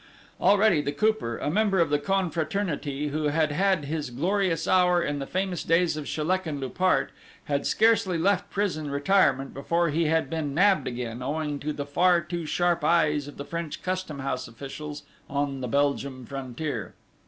Already 0.39 0.81
the 0.81 0.91
Cooper, 0.91 1.37
a 1.37 1.51
member 1.51 1.79
of 1.79 1.91
the 1.91 1.99
confraternity 1.99 3.09
who 3.09 3.25
had 3.25 3.51
had 3.51 3.85
his 3.85 4.09
glorious 4.09 4.67
hour 4.67 4.99
in 4.99 5.19
the 5.19 5.27
famous 5.27 5.63
days 5.63 5.95
of 5.95 6.07
Chaleck 6.07 6.47
and 6.47 6.59
Loupart, 6.59 7.11
had 7.43 7.67
scarcely 7.67 8.17
left 8.17 8.49
prison 8.49 8.89
retirement 8.89 9.53
before 9.53 9.89
he 9.91 10.05
had 10.05 10.27
been 10.27 10.55
nabbed 10.55 10.87
again, 10.87 11.21
owing 11.21 11.59
to 11.59 11.71
the 11.71 11.85
far 11.85 12.19
too 12.19 12.47
sharp 12.47 12.83
eyes 12.83 13.27
of 13.27 13.37
the 13.37 13.45
French 13.45 13.83
custom 13.83 14.17
house 14.17 14.47
officials 14.47 15.03
on 15.29 15.61
the 15.61 15.67
Belgian 15.67 16.25
frontier. 16.25 16.95